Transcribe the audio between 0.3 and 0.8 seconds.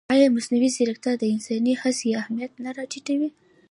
مصنوعي